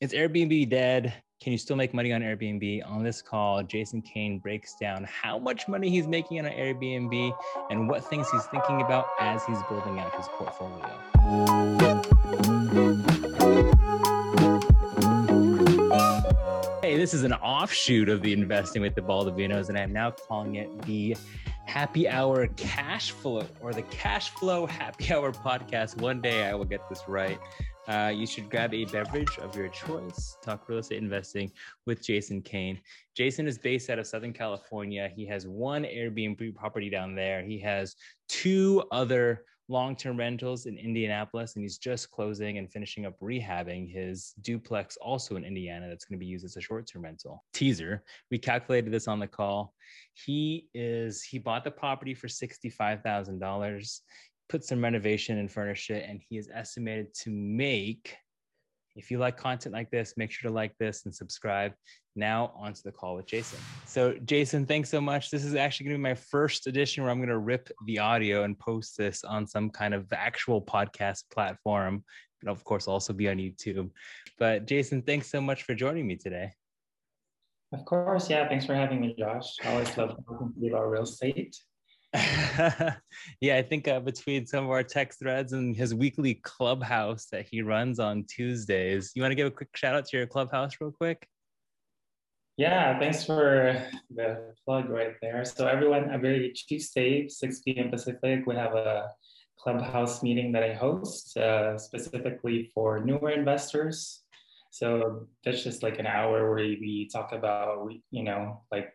[0.00, 1.12] Is Airbnb dead?
[1.42, 2.88] Can you still make money on Airbnb?
[2.88, 7.36] On this call, Jayson Cain breaks down how much money he's making on Airbnb
[7.68, 10.86] and what things he's thinking about as he's building out his portfolio.
[16.80, 20.54] Hey, this is an offshoot of the Investing with the Baldovinos, and I'm now calling
[20.54, 21.14] it the
[21.66, 26.00] Happy Hour Cash Flow or the Cash Flow Happy Hour podcast.
[26.00, 27.38] One day I will get this right.
[27.90, 30.36] Uh, you should grab a beverage of your choice.
[30.44, 31.50] Talk real estate investing
[31.86, 32.78] with Jayson Cain.
[33.18, 35.10] Jayson is based out of Southern California.
[35.12, 37.42] He has one Airbnb property down there.
[37.42, 37.96] He has
[38.28, 44.34] two other long-term rentals in Indianapolis, and he's just closing and finishing up rehabbing his
[44.42, 47.44] duplex also in Indiana that's going to be used as a short-term rental.
[47.52, 48.04] Teaser.
[48.30, 49.74] We calculated this on the call.
[50.14, 54.02] He is he bought the property for sixty-five thousand dollars
[54.50, 56.04] put some renovation and furnish it.
[56.06, 58.16] And he is estimated to make,
[58.96, 61.72] if you like content like this, make sure to like this and subscribe.
[62.16, 63.60] Now, onto the call with Jayson.
[63.86, 65.30] So, Jayson, thanks so much.
[65.30, 68.00] This is actually going to be my first edition where I'm going to rip the
[68.00, 72.04] audio and post this on some kind of actual podcast platform.
[72.42, 73.90] And of course, also be on YouTube.
[74.38, 76.50] But, Jayson, thanks so much for joining me today.
[77.72, 78.28] Of course.
[78.28, 78.48] Yeah.
[78.48, 79.54] Thanks for having me, Josh.
[79.62, 81.56] I always love talking to you about real estate.
[83.40, 87.46] yeah, I think uh, between some of our text threads and his weekly clubhouse that
[87.48, 90.72] he runs on Tuesdays, you want to give a quick shout out to your clubhouse,
[90.80, 91.28] real quick?
[92.56, 95.44] Yeah, thanks for the plug right there.
[95.44, 97.90] So, everyone, every Tuesday, 6 p.m.
[97.90, 99.10] Pacific, we have a
[99.56, 104.24] clubhouse meeting that I host uh, specifically for newer investors.
[104.72, 108.92] So, that's just like an hour where we talk about, you know, like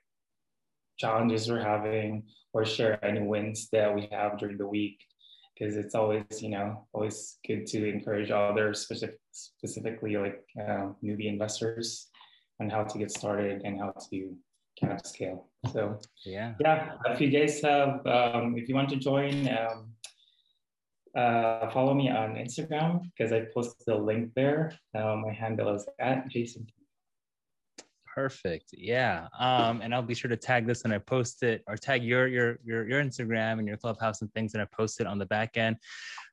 [0.97, 4.99] challenges we're having or share any wins that we have during the week.
[5.53, 11.27] Because it's always you know always good to encourage others specific, specifically like uh, newbie
[11.27, 12.07] investors
[12.59, 14.35] on how to get started and how to
[14.79, 15.49] kind of scale.
[15.71, 16.53] So yeah.
[16.59, 19.91] yeah if you guys have um, if you want to join um,
[21.15, 24.77] uh, follow me on instagram because i posted a link there.
[24.93, 26.67] Uh, my handle is at jason
[28.15, 28.69] Perfect.
[28.71, 29.27] Yeah.
[29.37, 32.27] Um, and I'll be sure to tag this when I post it or tag your
[32.27, 35.25] your your your Instagram and your clubhouse and things and I post it on the
[35.25, 35.75] back end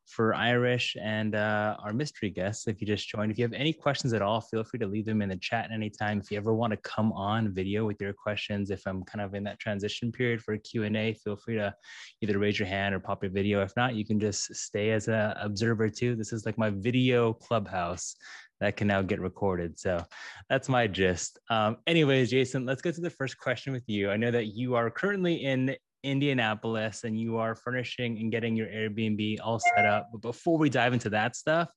[0.06, 2.68] for Irish and uh, our mystery guests.
[2.68, 5.06] If you just joined, if you have any questions at all, feel free to leave
[5.06, 6.20] them in the chat anytime.
[6.20, 9.34] If you ever want to come on video with your questions, if I'm kind of
[9.34, 11.74] in that transition period for a Q&A, feel free to
[12.20, 13.60] either raise your hand or pop your video.
[13.62, 16.14] If not, you can just stay as an observer too.
[16.14, 18.14] This is like my video clubhouse
[18.62, 19.76] that can now get recorded.
[19.76, 20.04] So
[20.48, 21.40] that's my gist.
[21.50, 24.08] Um, anyways, Jayson, let's get to the first question with you.
[24.08, 25.74] I know that you are currently in
[26.04, 30.10] Indianapolis and you are furnishing and getting your Airbnb all set up.
[30.12, 31.70] But before we dive into that stuff,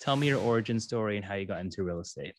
[0.00, 2.34] tell me your origin story and how you got into real estate.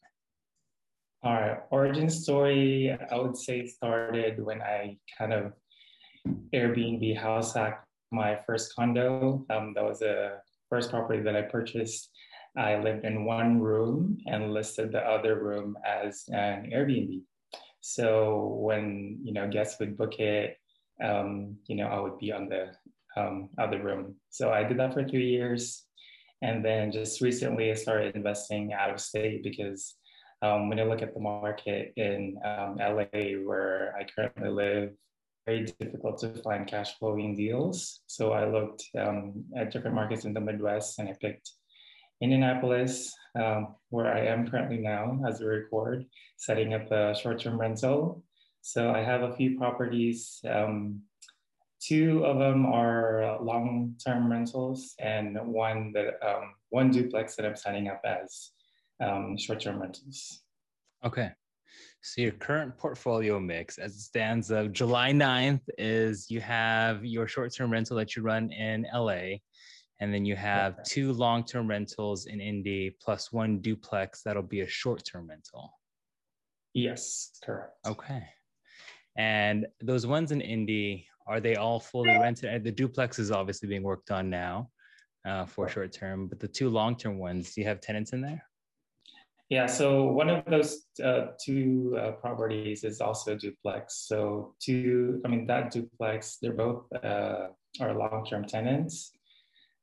[1.22, 5.54] All right, origin story, I would say started when I kind of
[6.56, 9.46] Airbnb house hacked my first condo.
[9.52, 10.40] Um, that was the
[10.72, 12.10] first property that I purchased
[12.58, 17.22] I lived in one room and listed the other room as an Airbnb.
[17.82, 20.58] So when you know guests would book it,
[21.04, 22.72] um, you know I would be on the
[23.18, 24.16] um, other room.
[24.30, 25.84] So I did that for three years,
[26.42, 29.96] and then just recently I started investing out of state because
[30.42, 34.92] um, when I look at the market in um, LA, where I currently live,
[35.46, 38.02] very difficult to find cash flowing deals.
[38.08, 41.52] So I looked um, at different markets in the Midwest, and I picked
[42.22, 46.06] Indianapolis, um, where I am currently now as we record,
[46.38, 48.24] setting up a short-term rental.
[48.62, 50.40] So I have a few properties.
[50.50, 51.02] Um,
[51.82, 57.90] two of them are long-term rentals, and one that um, one duplex that I'm setting
[57.90, 58.52] up as
[59.04, 60.42] um, short-term rentals.
[61.06, 61.30] Okay.
[62.02, 67.28] So your current portfolio mix as it stands of July 9th is you have your
[67.28, 69.38] short-term rental that you run in LA
[70.00, 74.68] and then you have two long-term rentals in Indy plus one duplex that'll be a
[74.68, 75.72] short-term rental.
[76.74, 77.72] Yes, correct.
[77.88, 78.24] Okay.
[79.18, 82.64] And those ones in Indy, are they all fully rented?
[82.64, 84.70] The duplex is obviously being worked on now
[85.26, 88.22] uh, for short term, but the two long term ones, do you have tenants in
[88.22, 88.44] there?
[89.50, 94.06] Yeah, so one of those uh, two uh, properties is also a duplex.
[94.08, 97.48] So two, I mean that duplex, they're both uh,
[97.80, 99.12] are long-term tenants.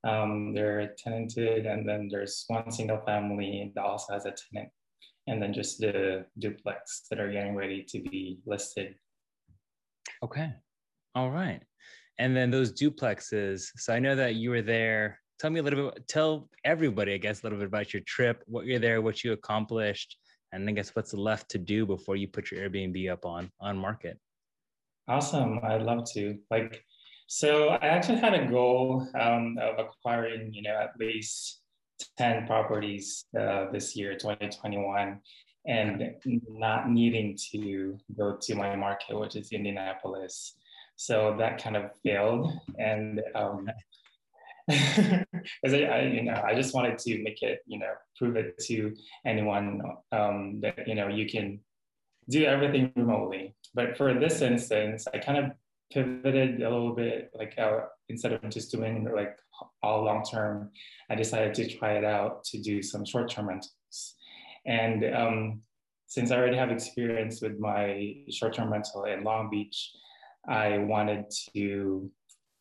[0.04, 4.70] Um, they're tenanted, and then there's one single family that also has a tenant,
[5.28, 8.96] and then just the duplex that are getting ready to be listed.
[10.22, 10.52] Okay.
[11.14, 11.62] All right.
[12.18, 13.64] And then those duplexes.
[13.76, 17.16] So I know that you were there tell me a little bit, tell everybody, I
[17.16, 20.16] guess, a little bit about your trip, what you're there, what you accomplished,
[20.52, 23.76] and I guess what's left to do before you put your Airbnb up on on
[23.76, 24.18] market.
[25.08, 26.38] Awesome, I'd love to.
[26.48, 26.84] Like,
[27.34, 31.62] so I actually had a goal um, of acquiring, you know, at least
[32.18, 35.18] 10 properties uh, this year, 2021,
[35.66, 36.14] and
[36.46, 40.56] not needing to go to my market, which is Indianapolis.
[40.96, 42.52] So that kind of failed.
[42.78, 43.66] And um,
[44.70, 45.24] I,
[45.64, 48.94] I, you know, I just wanted to make it, you know, prove it to
[49.24, 49.80] anyone
[50.12, 51.60] um, that, you know, you can
[52.28, 53.54] do everything remotely.
[53.72, 55.52] But for this instance, I kind of
[55.92, 59.36] pivoted a little bit, like uh, instead of just doing like
[59.82, 60.70] all long term,
[61.10, 64.14] I decided to try it out to do some short term rentals.
[64.66, 65.60] And um,
[66.06, 69.92] since I already have experience with my short term rental in Long Beach,
[70.48, 71.24] I wanted
[71.54, 72.10] to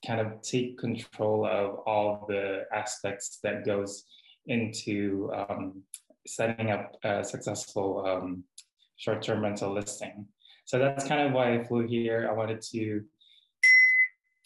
[0.06, 4.06] kind of take control of all the aspects that goes
[4.48, 5.84] into um,
[6.28, 8.44] setting up a successful um,
[8.98, 10.26] short-term rental listing.
[10.66, 12.28] So that's kind of why I flew here.
[12.30, 13.04] I wanted to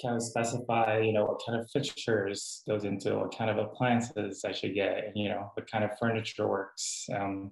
[0.01, 4.43] kind of specify, you know, what kind of fixtures goes into, what kind of appliances
[4.43, 7.07] I should get, you know, what kind of furniture works.
[7.13, 7.51] Um,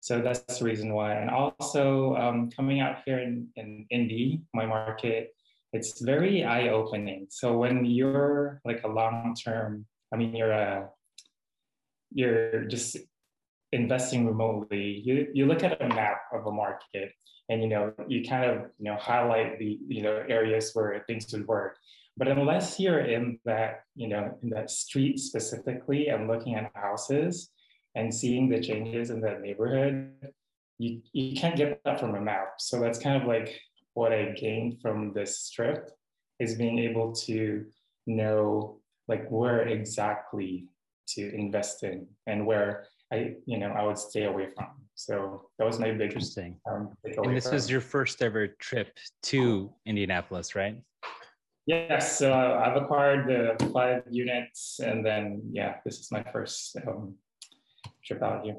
[0.00, 1.14] so that's the reason why.
[1.14, 5.34] And also um, coming out here in, in Indy, my market,
[5.72, 7.26] it's very eye-opening.
[7.30, 10.88] So when you're like a long-term, I mean, you're a,
[12.10, 12.96] you're just
[13.70, 17.12] investing remotely, you, you look at a map of a market
[17.48, 21.32] and, you know, you kind of, you know, highlight the, you know, areas where things
[21.32, 21.76] would work.
[22.16, 27.50] But unless you're in that, you know, in that street specifically and looking at houses
[27.94, 30.12] and seeing the changes in that neighborhood,
[30.78, 32.54] you, you can't get that from a map.
[32.58, 33.58] So that's kind of like
[33.94, 35.90] what I gained from this trip
[36.38, 37.64] is being able to
[38.06, 40.66] know like where exactly
[41.08, 44.81] to invest in and where I, you know, I would stay away from.
[45.04, 46.56] So that was my big interesting.
[46.70, 50.78] Um, and this was your first ever trip to Indianapolis, right?
[51.66, 52.18] Yes.
[52.18, 57.16] So I've acquired the five units, and then yeah, this is my first um,
[58.04, 58.56] trip out here.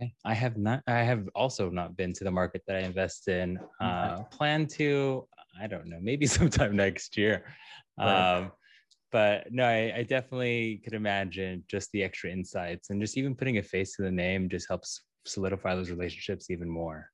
[0.00, 0.14] Okay.
[0.24, 0.82] I have not.
[0.86, 3.58] I have also not been to the market that I invest in.
[3.80, 5.28] Uh, plan to.
[5.60, 5.98] I don't know.
[6.00, 7.44] Maybe sometime next year.
[7.98, 8.36] Right.
[8.36, 8.52] Um,
[9.12, 13.58] but no, I, I, definitely could imagine just the extra insights and just even putting
[13.58, 17.10] a face to the name just helps solidify those relationships even more.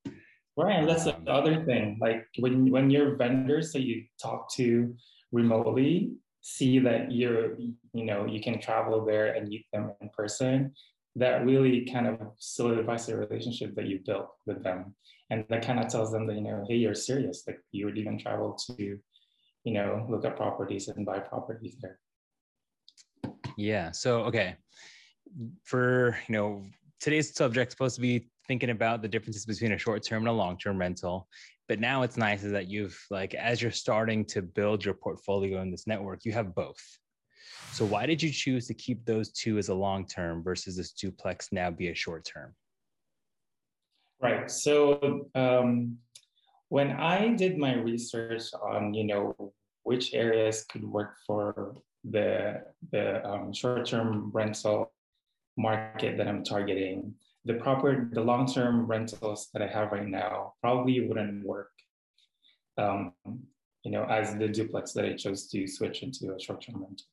[0.56, 1.98] Right, and that's um, the other thing.
[2.00, 4.94] Like when when your vendors that you talk to
[5.32, 10.72] remotely see that you're, you know, you can travel there and meet them in person,
[11.16, 14.94] that really kind of solidifies the relationship that you built with them,
[15.30, 17.42] and that kind of tells them that you know, hey, you're serious.
[17.46, 18.98] Like you would even travel to
[19.66, 21.98] you know, look at properties and buy properties there.
[23.58, 23.90] Yeah.
[23.90, 24.54] So, okay.
[25.64, 26.62] For, you know,
[27.00, 30.78] today's subject supposed to be thinking about the differences between a short-term and a long-term
[30.78, 31.28] rental.
[31.68, 35.60] But now it's nice is that you've like, as you're starting to build your portfolio
[35.62, 36.80] in this network, you have both.
[37.72, 41.48] So why did you choose to keep those two as a long-term versus this duplex
[41.52, 42.54] now be a short-term?
[44.20, 44.50] Right.
[44.50, 45.98] So um,
[46.68, 49.52] when I did my research on, you know,
[49.82, 51.76] which areas could work for
[52.08, 52.62] the,
[52.92, 54.92] the um, short-term rental
[55.56, 57.14] market that I'm targeting,
[57.44, 61.70] the proper, the long-term rentals that I have right now probably wouldn't work,
[62.78, 63.12] um,
[63.84, 67.06] you know, as the duplex that I chose to switch into a short-term rental.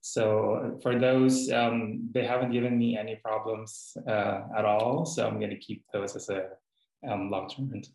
[0.00, 5.04] So for those, um, they haven't given me any problems uh, at all.
[5.04, 6.46] So I'm going to keep those as a
[7.10, 7.92] um, long-term rental.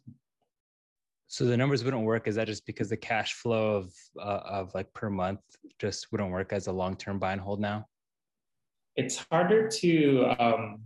[1.27, 2.27] So the numbers wouldn't work.
[2.27, 5.39] Is that just because the cash flow of uh, of like per month
[5.79, 7.87] just wouldn't work as a long term buy and hold now?
[8.95, 10.81] It's harder to um,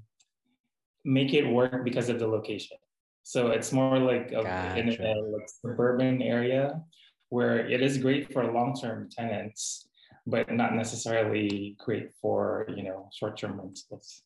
[1.04, 2.78] make it work because of the location.
[3.24, 4.80] So it's more like a, gotcha.
[4.80, 6.82] in a like suburban area
[7.30, 9.88] where it is great for long term tenants,
[10.28, 14.22] but not necessarily great for you know short term rentals.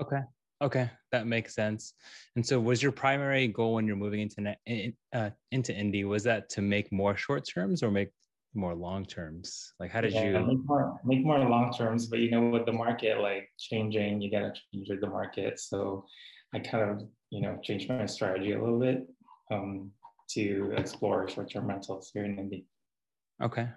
[0.00, 0.20] Okay.
[0.62, 1.94] Okay, that makes sense.
[2.36, 4.54] And so, was your primary goal when you're moving into
[5.14, 8.10] uh, into Indy was that to make more short terms or make
[8.54, 9.72] more long terms?
[9.78, 12.06] Like, how did yeah, you make more, make more long terms?
[12.06, 15.58] But you know, with the market like changing, you gotta change with the market.
[15.60, 16.04] So,
[16.54, 19.06] I kind of you know changed my strategy a little bit
[19.50, 19.90] um,
[20.30, 22.66] to explore short term rentals here in Indy.
[23.42, 23.68] Okay,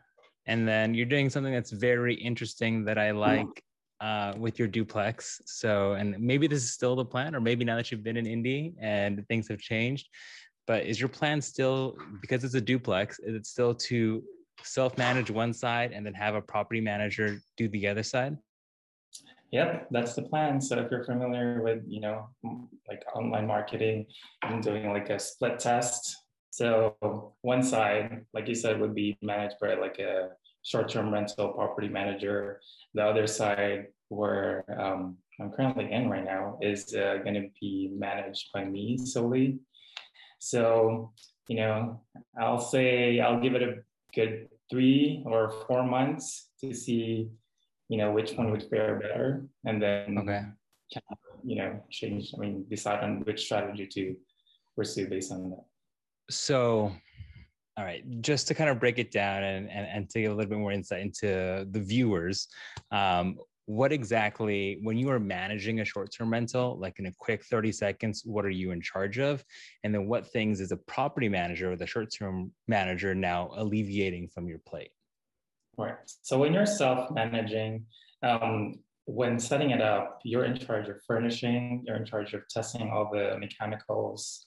[0.48, 3.63] and then you're doing something that's very interesting that I like
[4.01, 5.42] uh, with your duplex.
[5.46, 8.25] So, and maybe this is still the plan, or maybe now that you've been in
[8.25, 10.10] Indy and things have changed,
[10.68, 13.20] but is your plan still because it's a duplex?
[13.20, 14.24] Is it still to
[14.62, 18.38] self-manage one side and then have a property manager do the other side?
[19.51, 20.60] Yep, that's the plan.
[20.60, 22.29] So if you're familiar with, you know,
[22.89, 24.07] like online marketing,
[24.41, 26.17] I'm doing like a split test.
[26.50, 26.95] So
[27.41, 30.29] one side, like you said, would be managed by like a
[30.63, 32.62] short-term rental property manager.
[32.95, 37.91] The other side, where um, I'm currently in right now, is uh, going to be
[37.95, 39.60] managed by me solely.
[40.39, 41.12] So,
[41.48, 42.01] you know,
[42.39, 43.75] I'll say I'll give it a
[44.15, 47.29] good three or four months to see
[47.89, 50.41] you know which one would fare better and then okay.
[51.43, 54.15] you know change i mean decide on which strategy to
[54.75, 55.63] pursue based on that.
[56.29, 56.91] So
[57.77, 60.34] all right just to kind of break it down and and, and to get a
[60.34, 62.48] little bit more insight into the viewers
[62.91, 67.72] um, what exactly when you are managing a short-term rental like in a quick 30
[67.72, 69.43] seconds what are you in charge of
[69.84, 74.48] and then what things is a property manager or the short-term manager now alleviating from
[74.50, 74.91] your plate
[75.77, 75.96] Right.
[76.22, 77.86] So when you're self-managing,
[78.22, 82.89] um, when setting it up, you're in charge of furnishing, you're in charge of testing
[82.91, 84.46] all the mechanicals.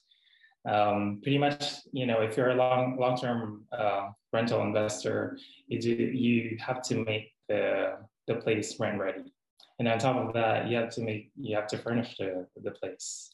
[0.67, 5.93] Um, pretty much, you know, if you're a long long-term uh, rental investor, you do
[5.93, 7.97] you have to make the
[8.27, 9.33] the place rent ready,
[9.79, 12.71] and on top of that, you have to make you have to furnish the the
[12.71, 13.33] place,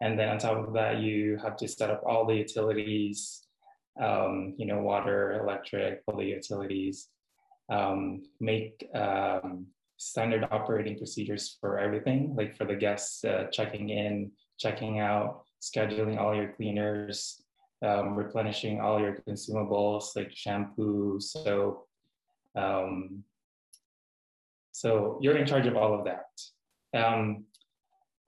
[0.00, 3.46] and then on top of that, you have to set up all the utilities,
[4.00, 7.08] um, you know, water, electric, all the utilities,
[7.68, 14.32] um, make um, standard operating procedures for everything, like for the guests uh, checking in,
[14.58, 17.42] checking out, scheduling all your cleaners,
[17.82, 21.86] um, replenishing all your consumables like shampoo, soap.
[22.56, 23.24] Um,
[24.72, 26.98] so you're in charge of all of that.
[26.98, 27.44] Um,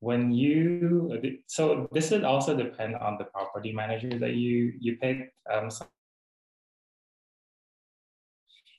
[0.04, 5.32] when you so this would also depend on the property manager that you you pick
[5.50, 5.70] um,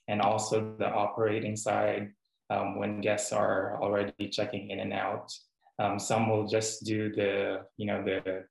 [0.06, 2.12] and also the operating side
[2.50, 5.32] um, when guests are already checking in and out
[5.80, 8.44] um, some will just do the you know the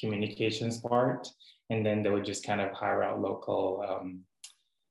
[0.00, 1.28] communications part
[1.70, 4.20] and then they would just kind of hire out local um,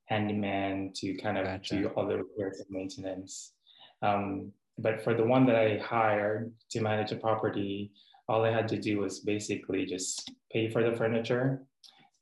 [0.05, 1.75] handyman to kind of gotcha.
[1.75, 3.54] do other repairs and maintenance
[4.01, 7.91] um, but for the one that I hired to manage a property,
[8.27, 11.61] all I had to do was basically just pay for the furniture.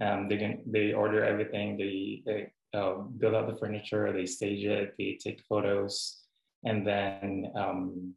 [0.01, 1.77] Um, they can, they order everything.
[1.77, 4.11] They, they uh, build out the furniture.
[4.11, 4.93] They stage it.
[4.97, 6.19] They take photos,
[6.63, 8.13] and then um,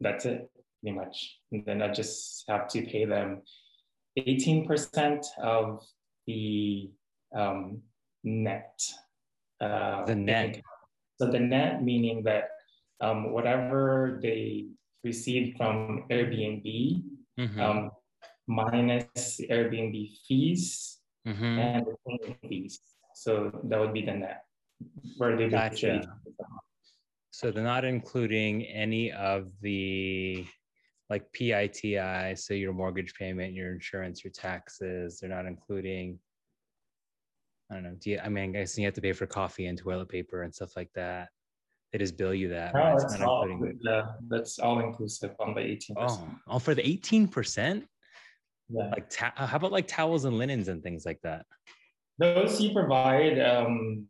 [0.00, 0.50] that's it,
[0.82, 1.38] pretty much.
[1.52, 3.42] And then I just have to pay them
[4.18, 5.84] 18% of
[6.26, 6.90] the
[7.36, 7.82] um,
[8.24, 8.80] net.
[9.60, 10.46] Uh, the net.
[10.46, 10.62] Income.
[11.20, 12.48] So the net meaning that
[13.00, 14.66] um, whatever they
[15.04, 17.02] received from Airbnb
[17.38, 17.60] mm-hmm.
[17.60, 17.90] um,
[18.46, 21.58] minus Airbnb fees mm-hmm.
[21.58, 22.80] and the fees.
[23.14, 24.44] So that would be the net
[25.16, 26.02] where they gotcha.
[27.30, 30.44] So they're not including any of the
[31.08, 35.18] like PITI, so your mortgage payment, your insurance, your taxes.
[35.20, 36.18] They're not including.
[37.70, 37.96] I don't know.
[37.98, 38.20] Do you?
[38.22, 40.76] I mean, I guess you have to pay for coffee and toilet paper and stuff
[40.76, 41.28] like that.
[41.92, 42.72] They just bill you that.
[42.72, 43.48] No, that's all,
[43.82, 45.94] yeah, that's all inclusive on the 18%.
[45.96, 47.84] Oh, oh for the 18%?
[48.68, 48.90] Yeah.
[48.90, 51.46] Like, ta- how about like towels and linens and things like that?
[52.18, 54.06] Those you provide, um,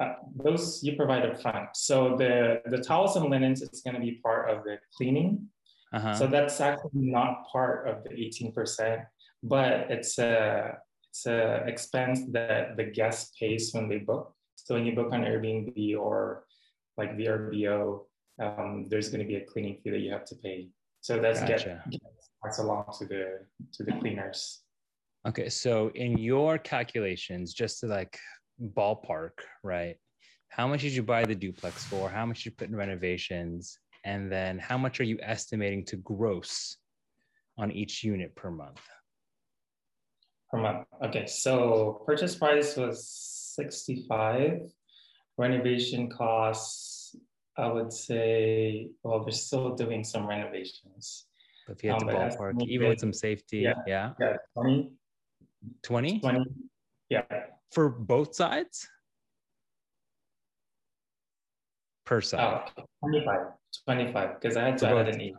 [0.00, 1.68] uh, those you provide up front.
[1.74, 5.48] So the, the towels and linens is going to be part of the cleaning.
[5.92, 6.14] Uh-huh.
[6.14, 9.04] So that's actually not part of the 18%,
[9.42, 10.78] but it's a,
[11.10, 14.34] it's a expense that the guest pays when they book.
[14.54, 16.44] So when you book on Airbnb or
[16.96, 18.04] like VRBO,
[18.40, 20.68] um, there's going to be a cleaning fee that you have to pay.
[21.00, 21.82] So that's gotcha.
[21.90, 22.00] get,
[22.42, 23.40] that's along to the
[23.74, 24.62] to the cleaners.
[25.26, 28.18] Okay, so in your calculations, just to like
[28.60, 29.30] ballpark,
[29.62, 29.96] right?
[30.48, 32.10] How much did you buy the duplex for?
[32.10, 33.78] How much did you put in renovations?
[34.04, 36.76] And then how much are you estimating to gross
[37.56, 38.80] on each unit per month?
[40.50, 40.86] Per month.
[41.04, 43.08] Okay, so purchase price was
[43.56, 44.72] 65
[45.42, 47.16] renovation costs,
[47.56, 51.26] I would say, well, we're still doing some renovations.
[51.66, 53.74] But if you had to um, ballpark, even with some safety, yeah.
[53.86, 54.92] Yeah, yeah 20.
[55.82, 56.20] 20?
[56.20, 56.44] 20,
[57.10, 57.22] yeah.
[57.72, 58.88] For both sides?
[62.06, 62.70] Per side?
[62.76, 63.38] Oh, 25,
[63.84, 65.34] 25, because I had to add an eight.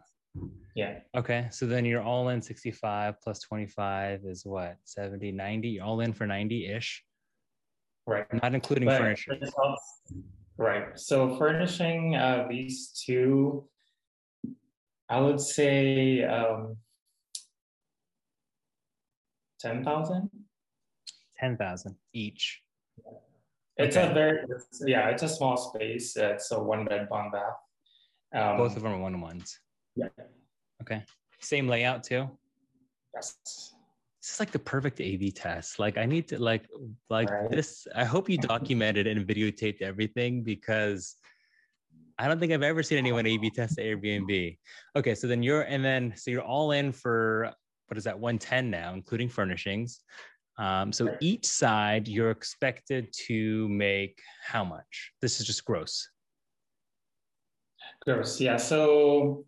[0.76, 1.00] Yeah.
[1.16, 1.48] Okay.
[1.52, 4.78] So then you're all in 65 plus 25 is what?
[4.86, 5.68] 70, 90?
[5.68, 7.04] You're all in for 90 ish?
[8.06, 8.26] Right.
[8.42, 9.38] Not including but furniture.
[10.58, 11.00] Right.
[11.00, 13.68] So furnishing uh, these two,
[15.10, 16.78] I would say um,
[19.62, 20.30] 10,000.
[21.40, 22.62] 10,000 each.
[23.78, 24.12] It's Okay.
[24.12, 26.16] a very it's, yeah, it's a small space.
[26.16, 27.56] It's a one bed, one bath.
[28.36, 29.60] Um, Both of them are one ones.
[29.96, 30.10] Yeah.
[30.82, 31.04] Okay.
[31.40, 32.30] Same layout too.
[33.16, 33.73] Yes.
[34.24, 35.80] This is like the perfect A/B test.
[35.80, 36.66] Like I need to like
[37.10, 37.52] like Right.
[37.52, 37.86] this.
[37.94, 41.18] I hope you documented and videotaped everything because
[42.18, 44.58] I don't think I've ever seen anyone A/B test Airbnb.
[44.96, 47.52] Okay, so then you're and then so you're all in for
[47.88, 50.00] what is that 110 now, including furnishings.
[50.58, 55.12] Um, so each side you're expected to make how much?
[55.20, 56.10] This is just gross.
[58.06, 58.40] Gross.
[58.40, 58.56] Yeah.
[58.56, 59.46] So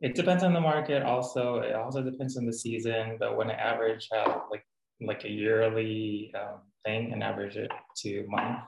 [0.00, 1.02] it depends on the market.
[1.02, 3.16] Also, it also depends on the season.
[3.18, 4.64] But when I average out like
[5.00, 8.60] like a yearly um, thing and average it to month,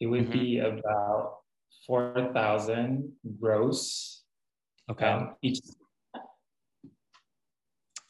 [0.00, 0.32] it would Mhm.
[0.32, 1.38] be about
[1.86, 4.24] four thousand gross
[4.90, 5.06] Okay.
[5.06, 5.60] um, each.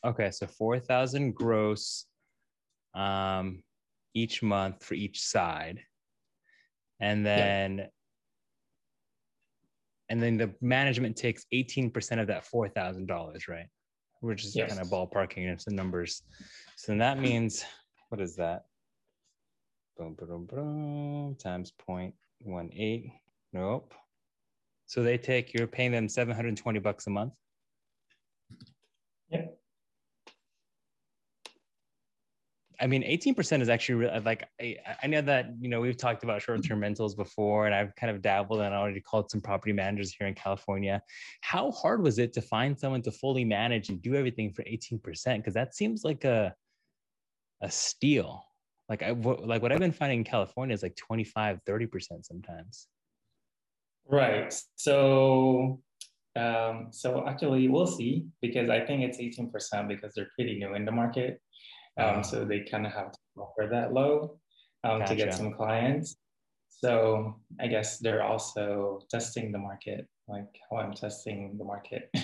[0.04, 2.06] Okay, so four thousand gross
[2.94, 3.62] um
[4.14, 5.84] each month for each side.
[7.00, 7.88] And then
[10.08, 13.66] and then the management takes 18% of that four thousand dollars, right?
[14.22, 14.68] We're just Yes.
[14.70, 16.22] kind of ballparking into numbers.
[16.76, 17.64] So then that means
[18.08, 18.66] what is that?
[19.96, 23.12] Boom, boom, boom, times 0.18.
[23.52, 23.94] Nope.
[24.86, 27.32] So they take you're paying them 720 bucks a month.
[29.30, 29.58] Yep.
[32.80, 34.22] I mean, 18% is actually real.
[34.24, 37.74] Like, I, I know that, you know, we've talked about short term rentals before, and
[37.74, 41.02] I've kind of dabbled and already called some property managers here in California.
[41.40, 45.00] How hard was it to find someone to fully manage and do everything for 18%?
[45.36, 46.54] Because that seems like a,
[47.62, 48.44] a steal.
[48.88, 52.88] Like, I, what, like what I've been finding in California is like 25, 30% sometimes.
[54.08, 54.54] Right.
[54.76, 55.80] So,
[56.36, 60.74] um, so actually, we'll see because I think it's eighteen percent because they're pretty new
[60.74, 61.40] in the market.
[61.98, 62.22] Um, Ah.
[62.22, 64.38] so they kind of have to offer that low
[64.84, 66.16] um, to get some clients.
[66.68, 72.10] So I guess they're also testing the market, like how I'm testing the market.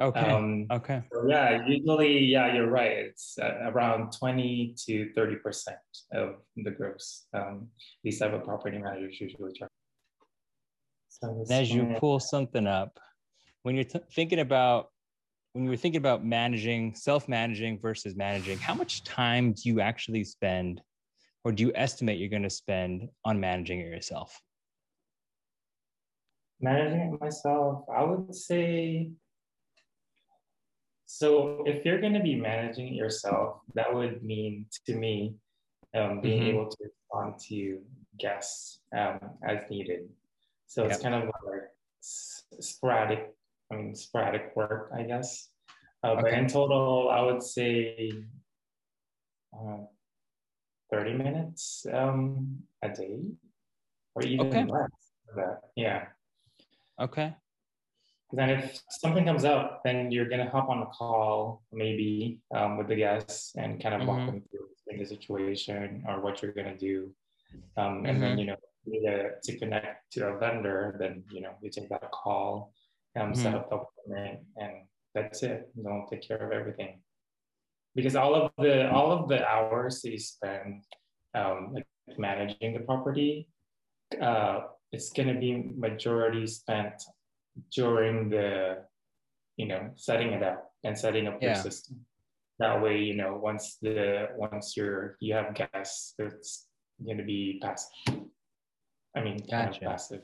[0.00, 0.18] Okay.
[0.18, 1.02] um, okay.
[1.12, 2.92] so yeah, usually, yeah, you're right.
[2.92, 5.36] It's uh, around 20 to 30%
[6.14, 7.26] of the gross.
[7.34, 7.68] Um,
[8.02, 9.70] these type of property managers usually charge.
[11.10, 12.98] So as you pull something up,
[13.62, 14.88] when you're t- thinking about
[15.52, 20.24] when you were thinking about managing, self-managing versus managing, how much time do you actually
[20.24, 20.80] spend,
[21.44, 24.40] or do you estimate you're going to spend on managing it yourself?
[26.62, 29.10] managing it myself, I would say.
[31.06, 35.36] So if you're going to be managing it yourself, that would mean to me
[35.94, 36.46] um, being Mhm.
[36.48, 37.80] able to respond to
[38.18, 40.10] guests um, as needed.
[40.66, 41.62] So it's kind of like
[42.02, 43.34] sporadic,
[43.70, 45.48] I mean, sporadic work, I guess.
[46.02, 48.12] Uh, But in total, I would say
[49.54, 49.84] uh,
[50.90, 53.20] 30 minutes um, a day
[54.14, 54.64] or even Okay.
[54.64, 54.90] less
[55.36, 55.60] that.
[55.76, 56.06] Yeah.
[56.98, 57.34] Okay.
[58.32, 62.88] Then if something comes up, then you're gonna hop on a call maybe um, with
[62.88, 64.26] the guests and kind of walk Mhm.
[64.26, 67.12] them through the situation or what you're gonna do.
[67.76, 68.56] Um, and then you know
[68.86, 72.72] to, to connect to a vendor, then you know you take that call,
[73.16, 73.58] um, set Mhm.
[73.58, 75.70] up the appointment, and that's it.
[75.74, 77.02] They'll take care of everything.
[77.94, 80.84] Because all of the all of the hours that you spend
[81.34, 81.86] um, like
[82.18, 83.48] managing the property,
[84.20, 87.02] uh, it's gonna be majority spent
[87.70, 88.84] during the
[89.56, 91.62] you know setting it up and setting up your Yeah.
[91.62, 92.06] system
[92.58, 96.68] that way you know once the once you're you have guests it's
[97.04, 97.90] going to be passive
[99.16, 100.22] i mean kind of passive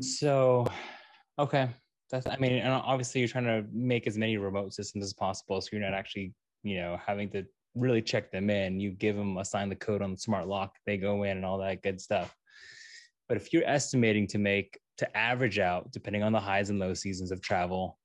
[0.00, 0.66] So,
[1.38, 1.68] okay.
[2.10, 5.60] That's, I mean, and obviously you're trying to make as many remote systems as possible.
[5.60, 7.44] So you're not actually, you know, having to
[7.74, 8.78] really check them in.
[8.78, 11.58] You give them, assign the code on the smart lock, they go in and all
[11.58, 12.34] that good stuff.
[13.28, 16.94] But if you're estimating to make, to average out, depending on the highs and low
[16.94, 17.98] seasons of travel,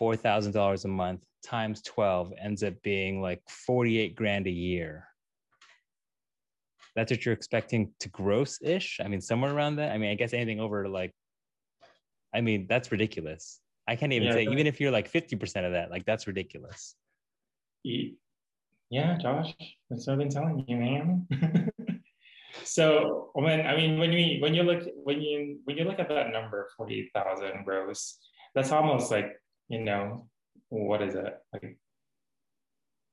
[0.00, 5.04] $4,000 a month times 12 ends up being like 48 grand a year.
[6.94, 8.98] That's what you're expecting to gross ish.
[9.02, 9.92] I mean, somewhere around that.
[9.92, 11.12] I mean, I guess anything over like
[12.34, 13.60] I mean, that's ridiculous.
[13.86, 16.94] I can't even Yeah, say, even if you're like 50% of that, like that's ridiculous.
[18.90, 19.52] Yeah josh
[19.88, 21.26] that's what i've been telling you man.
[22.64, 26.08] So when i mean when we when you look when you when you look at
[26.08, 28.18] that number 48000 gross
[28.54, 30.28] that's almost like you know
[30.70, 31.34] what is it?
[31.52, 31.78] Like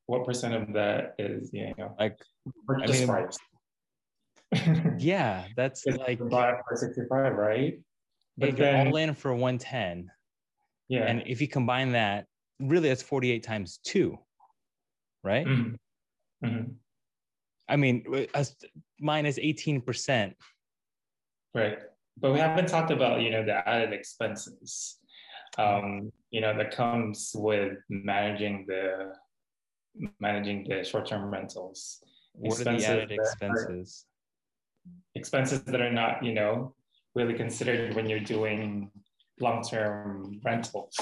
[0.06, 2.18] what percent of that is you know Like,
[2.66, 3.38] purchase mean- price?
[4.98, 7.78] Yeah, that's like, buy for 65 right
[8.38, 10.10] but you're then all in for 110.
[10.88, 12.26] yeah And if you combine that,
[12.60, 14.18] really that's 48 times two,
[15.24, 15.46] right?
[15.46, 15.76] Mhm.
[16.44, 16.74] Mhm.
[17.68, 18.56] I mean, us-
[19.00, 20.36] minus 18%.
[21.54, 21.78] Right.
[22.18, 24.98] But we haven't talked about, you know, the added expenses,
[25.58, 29.12] um, you know, that comes with managing the
[30.20, 32.02] managing the short-term rentals.
[32.34, 34.06] What are the added expenses?
[35.14, 36.74] expenses that are not, you know,
[37.16, 38.90] really considered when you're doing
[39.40, 40.94] long-term rentals.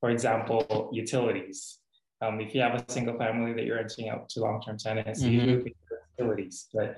[0.00, 1.78] For example, utilities.
[2.20, 5.32] Um, if you have a single family that you're renting out to long-term tenants, mm-hmm.
[5.32, 5.76] usually
[6.18, 6.68] utilities.
[6.74, 6.96] But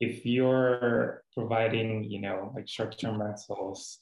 [0.00, 4.00] if you're providing, you know, like short-term rentals,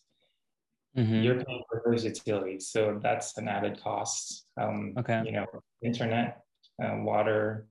[0.96, 1.22] mm-hmm.
[1.22, 2.68] you're paying for those utilities.
[2.68, 4.46] So that's an added cost.
[4.60, 5.22] Um, okay.
[5.26, 5.46] You know,
[5.82, 6.42] internet,
[6.82, 7.66] uh, water,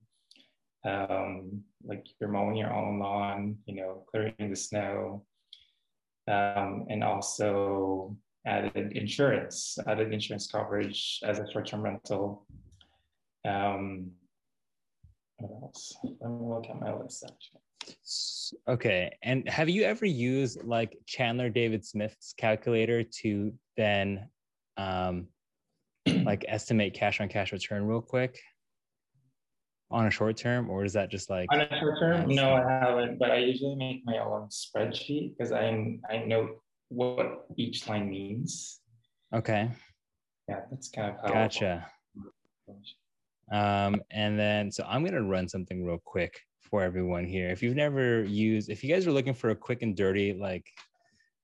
[0.85, 5.25] um, like you're mowing your own lawn, you know, clearing the snow,
[6.27, 12.45] um, and also added insurance, added insurance coverage as a short-term rental.
[13.47, 14.11] Um,
[15.37, 15.95] what else?
[16.03, 17.61] Let me look at my list actually.
[18.67, 19.15] Okay.
[19.21, 24.27] And have you ever used like Chandler David Smith's calculator to then
[24.77, 25.27] um,
[26.23, 28.39] like estimate cash on cash return real quick
[29.91, 32.29] on a short term, or is that just like on a short term?
[32.29, 33.19] No, I haven't.
[33.19, 36.55] But I usually make my own spreadsheet because I I know
[36.89, 38.81] what each line means.
[39.33, 39.69] Okay.
[40.47, 41.33] Yeah, that's kind of how.
[41.33, 41.87] Gotcha.
[43.51, 47.49] Um, and then so I'm gonna run something real quick for everyone here.
[47.49, 50.65] If you've never used, if you guys are looking for a quick and dirty like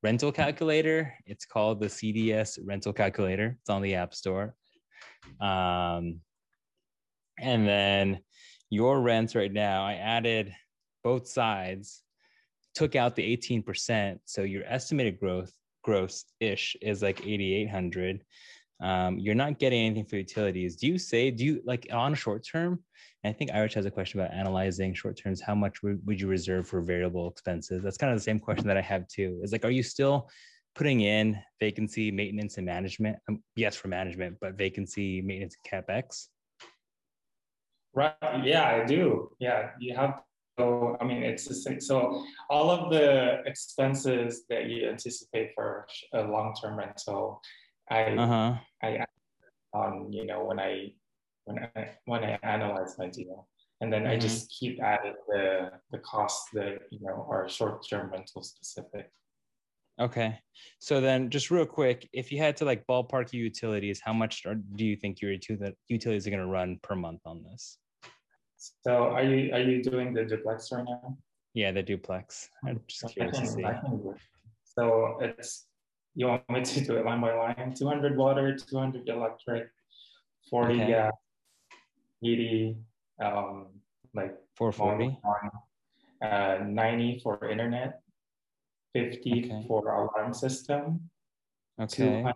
[0.01, 3.57] rental calculator, it's called the CDS rental calculator.
[3.59, 4.55] It's on the App Store.
[5.39, 6.21] Um,
[7.39, 8.19] and then
[8.71, 10.55] your rents right now, I added
[11.03, 12.01] both sides,
[12.73, 14.19] took out the 18%.
[14.25, 15.53] So your estimated growth
[15.83, 18.23] gross ish is like 8,800.
[18.81, 20.77] Um, you're not getting anything for utilities.
[20.77, 22.83] Do you say, do you like on a short term?
[23.23, 25.41] I think Irish has a question about analyzing short terms.
[25.41, 27.83] How much would, would you reserve for variable expenses?
[27.83, 29.39] That's kind of the same question that I have too.
[29.43, 30.29] Is like, are you still
[30.73, 33.17] putting in vacancy, maintenance, and management?
[33.29, 36.27] Um, yes, for management, but vacancy, maintenance, and capex.
[37.93, 38.13] Right.
[38.43, 39.31] Yeah, I do.
[39.39, 40.21] Yeah, you have.
[40.59, 41.81] So I mean, it's the same.
[41.81, 47.41] So all of the expenses that you anticipate for a long-term rental,
[47.89, 48.55] I uh-huh.
[48.83, 49.05] I
[49.73, 50.93] on you know when I
[51.45, 53.47] when I when I analyze my deal,
[53.81, 54.11] and then mm-hmm.
[54.11, 59.09] I just keep adding the the costs that you know are short term rental specific.
[59.99, 60.39] Okay,
[60.79, 64.43] so then just real quick, if you had to like ballpark your utilities, how much
[64.75, 67.77] do you think your utilities are going to run per month on this?
[68.61, 71.17] So are you are you doing the duplex right now?
[71.53, 72.49] Yeah, the duplex.
[72.65, 73.63] I'm just curious can, to see.
[74.63, 75.67] So it's
[76.15, 77.73] you want me to do it line by line?
[77.73, 79.69] 200 water, 200 electric,
[80.49, 80.87] 40 okay.
[80.87, 81.11] gas,
[82.23, 82.77] 80,
[83.21, 83.67] um,
[84.13, 85.17] like 440,
[86.21, 88.01] uh, 90 for internet,
[88.93, 89.65] 50 okay.
[89.67, 91.09] for alarm system,
[91.79, 92.21] okay.
[92.21, 92.35] 200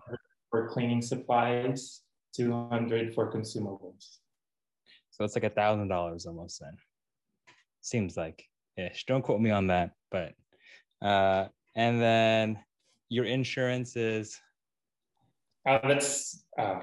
[0.49, 2.01] for cleaning supplies,
[2.33, 4.19] 200 for consumables.
[5.15, 6.75] So it's like a thousand dollars almost then.
[7.79, 8.43] Seems like
[8.75, 9.05] ish.
[9.05, 10.33] Don't quote me on that, but
[11.01, 11.47] uh,
[11.77, 12.59] and then
[13.07, 14.37] your insurance is.
[15.65, 16.81] Uh, that's uh,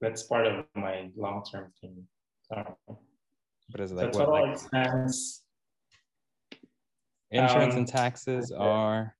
[0.00, 2.06] that's part of my long term thing.
[2.42, 2.66] Sorry.
[3.70, 4.28] But is it like what?
[4.28, 5.42] Like, expense,
[7.32, 9.16] insurance um, and taxes are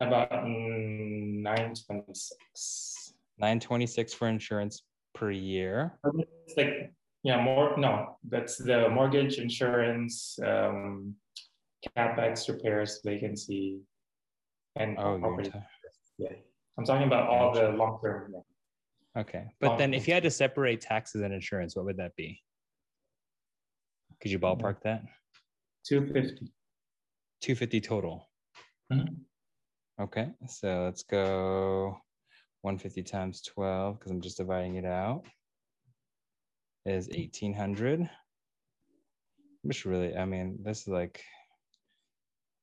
[0.00, 3.12] about nine twenty six.
[3.36, 5.98] Nine twenty six for insurance per year.
[6.46, 8.16] It's like yeah, more no.
[8.28, 11.14] That's the mortgage, insurance, um,
[11.96, 13.80] capex, repairs, vacancy,
[14.76, 15.52] and oh, property.
[16.18, 16.30] yeah,
[16.78, 18.32] I'm talking about all the long term.
[18.34, 19.20] Yeah.
[19.20, 19.44] Okay.
[19.60, 22.40] But then if you had to separate taxes and insurance, what would that be?
[24.22, 25.02] Could you ballpark that?
[25.88, 26.52] 250.
[27.40, 28.28] 250 total.
[28.92, 30.02] Mm-hmm.
[30.02, 30.28] Okay.
[30.46, 31.96] So let's go
[32.62, 35.24] 150 times 12 because I'm just dividing it out
[36.86, 38.08] is 1800.
[39.62, 41.22] Which really, I mean, this is like,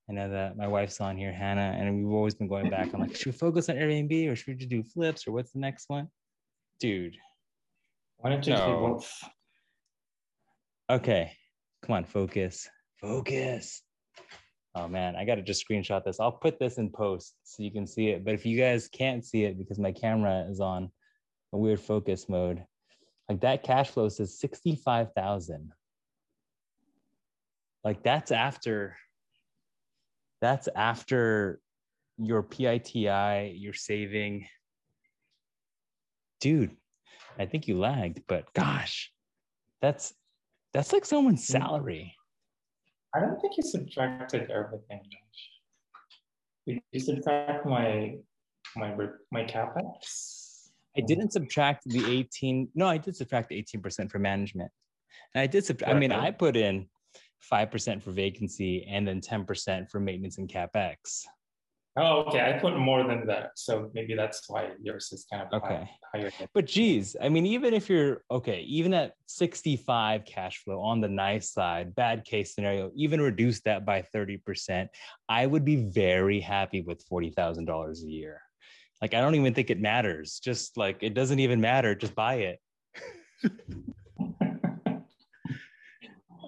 [0.09, 2.93] I know that my wife's on here, Hannah, and we've always been going back.
[2.93, 5.51] I'm like, should we focus on Airbnb or should we just do flips or what's
[5.51, 6.07] the next one?
[6.79, 7.17] dude.
[8.17, 9.01] Why don't you no.
[10.89, 11.33] Okay,
[11.83, 12.67] come on, focus,
[12.99, 13.81] focus.
[14.75, 16.19] Oh man, I gotta just screenshot this.
[16.19, 18.23] I'll put this in post so you can see it.
[18.23, 20.91] But if you guys can't see it because my camera is on
[21.53, 22.63] a weird focus mode,
[23.29, 25.71] like that cash flow says 65,000.
[27.83, 28.97] Like that's after
[30.41, 31.59] that's after
[32.17, 34.47] your PITI, you're saving
[36.39, 36.75] dude,
[37.39, 39.11] I think you lagged, but gosh,
[39.81, 40.13] that's
[40.73, 41.51] that's like someone's mm.
[41.51, 42.15] salary.
[43.15, 45.01] I don't think you subtracted everything.
[46.65, 48.15] Did you subtract my
[48.75, 48.95] my
[49.31, 50.46] my capex?
[50.97, 52.69] I didn't subtract the 18.
[52.75, 54.71] No, I did subtract 18% for management.
[55.33, 56.87] And I did subtract, I mean, I put in
[57.51, 61.23] 5% for vacancy and then 10% for maintenance and capex.
[61.99, 62.41] Oh, okay.
[62.41, 63.51] I put more than that.
[63.55, 65.89] So maybe that's why yours is kind of okay.
[66.13, 66.31] higher.
[66.53, 71.07] But geez, I mean, even if you're okay, even at 65 cash flow on the
[71.07, 74.87] nice side, bad case scenario, even reduce that by 30%,
[75.27, 78.41] I would be very happy with $40,000 a year.
[79.01, 80.39] Like, I don't even think it matters.
[80.39, 81.93] Just like, it doesn't even matter.
[81.93, 82.59] Just buy it.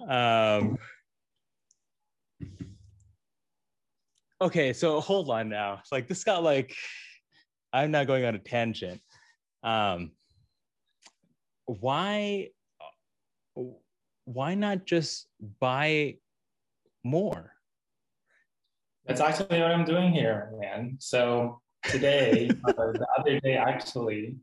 [0.08, 0.76] um,
[4.40, 5.80] okay, so hold on now.
[5.92, 6.74] Like this got like,
[7.72, 9.00] I'm not going on a tangent.
[9.62, 10.10] Um,
[11.66, 12.48] why,
[14.24, 15.28] why not just
[15.60, 16.16] buy
[17.04, 17.52] more?
[19.06, 20.96] That's actually what I'm doing here, man.
[20.98, 24.36] So today, uh, the other day, actually,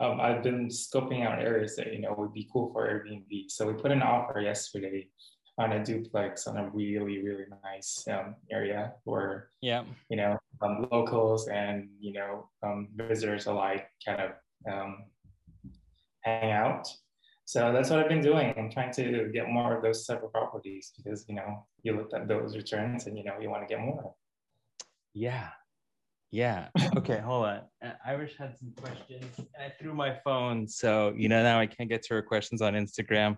[0.00, 3.50] um, I've been scoping out areas that you know would be cool for Airbnb.
[3.50, 5.08] So we put an offer yesterday
[5.58, 9.84] on a duplex on a really really nice um, area where yeah.
[10.08, 14.30] you know um, locals and you know um, visitors alike kind of
[14.70, 15.04] um,
[16.22, 16.88] hang out.
[17.44, 18.54] So that's what i've been doing.
[18.56, 22.14] I'm trying to get more of those type of properties because you know you look
[22.14, 24.14] at those returns and you know you want to get more.
[25.14, 25.50] Yeah
[26.32, 31.12] yeah okay hold on uh, irish had some questions and i threw my phone so
[31.16, 33.36] you know now i can't get to her questions on instagram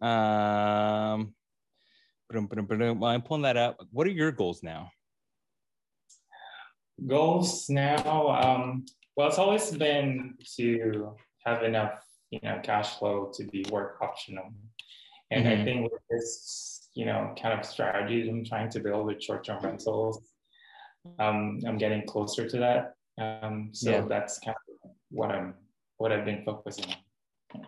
[0.00, 1.32] um,
[2.30, 3.80] well, I'm pulling that up.
[3.92, 4.90] What are your goals now?
[7.06, 8.86] Goals now, um,
[9.16, 14.52] well, it's always been to have enough, you know, cash flow to be work optional.
[15.30, 15.60] And mm-hmm.
[15.60, 19.62] I think with this, you know, kind of strategy I'm trying to build with short-term
[19.62, 20.20] rentals,
[21.18, 22.94] um, I'm getting closer to that.
[23.18, 24.00] Um, so yeah.
[24.02, 25.54] that's kind of what I'm,
[25.98, 26.86] what I've been focusing
[27.54, 27.66] on.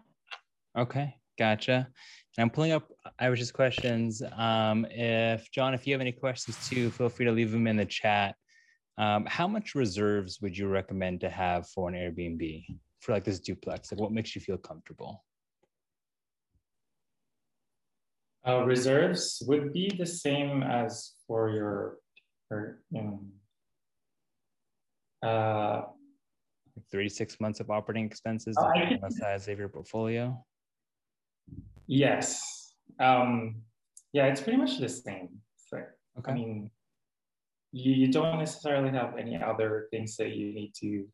[0.77, 1.89] Okay, gotcha.
[2.37, 4.23] And I'm pulling up Irish's questions.
[4.37, 7.77] Um, if John, if you have any questions too, feel free to leave them in
[7.77, 8.37] the chat.
[8.99, 12.65] Um, how much reserves would you recommend to have for an Airbnb
[13.01, 13.91] for like this duplex?
[13.91, 15.25] Like what makes you feel comfortable?
[18.47, 21.99] Uh, reserves would be the same as for your,
[22.51, 23.33] or, um,
[25.23, 25.83] uh,
[26.91, 30.45] three six months of operating expenses, on the size of your portfolio.
[31.87, 32.75] Yes.
[33.01, 33.63] Um,
[34.13, 35.29] yeah, it's pretty much the same.
[35.57, 35.79] So,
[36.19, 36.33] okay.
[36.33, 36.71] I mean,
[37.73, 41.07] you, you don't necessarily have any other things that you need to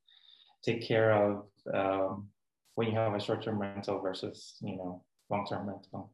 [0.63, 2.29] take care of um,
[2.75, 6.13] when you have a short-term rental versus, you know, long-term rental.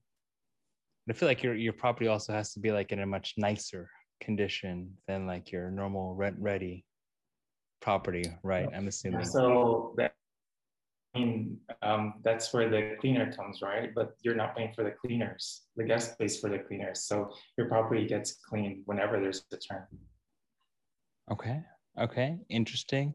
[1.09, 3.91] I feel like your your property also has to be like in a much nicer
[4.21, 6.85] condition than like your normal rent ready
[7.81, 8.69] property, right?
[8.75, 9.25] I'm assuming.
[9.25, 10.11] So the
[11.15, 13.91] I mean, um, that's where the cleaner comes, right?
[13.93, 15.63] But you're not paying for the cleaners.
[15.77, 17.03] The guest pays for the cleaners.
[17.03, 19.87] So your property gets cleaned whenever there's a turn.
[21.33, 21.63] Okay.
[21.99, 22.39] Okay.
[22.49, 23.15] Interesting.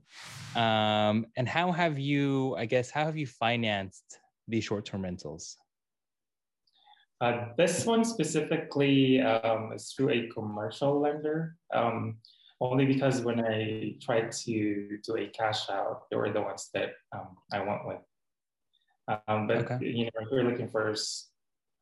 [0.57, 5.57] Um, and how have you, I guess, how have you financed these short term rentals?
[7.25, 11.55] Uh, this one specifically um, is through a commercial lender.
[11.73, 12.17] Um,
[12.61, 16.91] only because when I tried to do a cash out, they were the ones that
[17.15, 18.03] um, I went with.
[19.27, 19.79] Um, but okay.
[19.81, 20.93] you know, if you're looking for,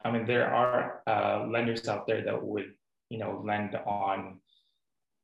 [0.05, 2.71] I mean, there are uh, lenders out there that would
[3.09, 4.39] you know lend on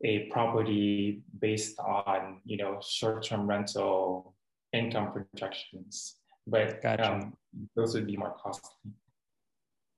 [0.03, 4.35] a property based on you know short-term rental
[4.73, 7.09] income projections, but gotcha.
[7.09, 7.37] um,
[7.77, 8.91] those would be more costly.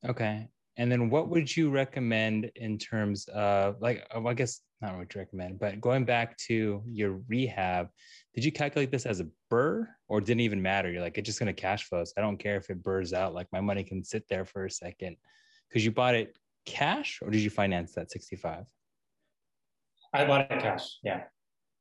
[0.07, 4.97] Okay, and then what would you recommend in terms of like oh, I guess not
[4.97, 7.89] what you recommend, but going back to your rehab,
[8.33, 10.91] did you calculate this as a burr or didn't even matter?
[10.91, 12.03] You're like, it's just gonna cash flow.
[12.03, 13.33] So I don't care if it burrs out.
[13.33, 15.17] Like my money can sit there for a second.
[15.69, 16.35] Because you bought it
[16.65, 18.65] cash or did you finance that 65?
[20.13, 21.23] I bought it cash, yeah.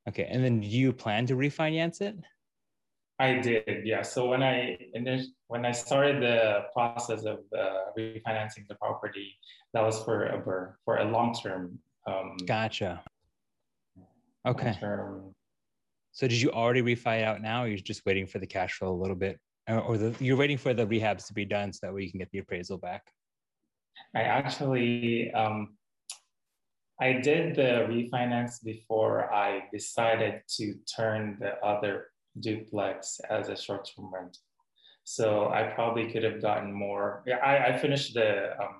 [0.07, 0.27] Okay.
[0.29, 2.15] And then do you plan to refinance it?
[3.21, 4.01] I did, yeah.
[4.01, 4.77] So when I
[5.47, 9.37] when I started the process of uh, refinancing the property,
[9.73, 10.41] that was for a
[10.85, 13.03] for a long term um, gotcha.
[14.47, 14.73] Okay.
[14.79, 15.35] Term.
[16.13, 17.63] So did you already refi out now?
[17.63, 20.57] Or you're just waiting for the cash flow a little bit, or the, you're waiting
[20.57, 23.03] for the rehabs to be done so that way you can get the appraisal back?
[24.15, 25.77] I actually, um,
[26.99, 32.07] I did the refinance before I decided to turn the other
[32.39, 34.37] duplex as a short-term rent.
[35.03, 37.23] So I probably could have gotten more.
[37.25, 38.75] Yeah, I, I finished the um,